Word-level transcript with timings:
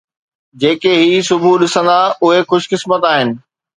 جيڪي 0.61 0.93
هي 1.01 1.19
صبح 1.29 1.53
ڏسندا 1.63 1.93
آهن 2.05 2.17
اهي 2.31 2.41
خوش 2.53 2.69
قسمت 2.73 3.09
آهن. 3.15 3.37